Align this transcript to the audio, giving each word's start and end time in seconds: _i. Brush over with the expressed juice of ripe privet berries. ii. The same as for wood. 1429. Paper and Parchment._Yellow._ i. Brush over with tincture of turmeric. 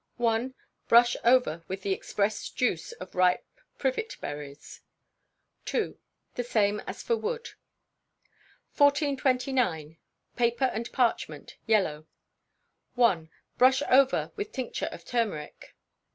_i. 0.49 0.53
Brush 0.87 1.15
over 1.23 1.63
with 1.67 1.83
the 1.83 1.93
expressed 1.93 2.55
juice 2.57 2.91
of 2.93 3.13
ripe 3.13 3.45
privet 3.77 4.17
berries. 4.19 4.81
ii. 5.71 5.93
The 6.33 6.43
same 6.43 6.79
as 6.87 7.03
for 7.03 7.15
wood. 7.15 7.49
1429. 8.75 9.99
Paper 10.35 10.65
and 10.65 10.91
Parchment._Yellow._ 10.91 12.07
i. 12.97 13.29
Brush 13.59 13.83
over 13.87 14.31
with 14.35 14.51
tincture 14.51 14.89
of 14.91 15.05
turmeric. 15.05 15.75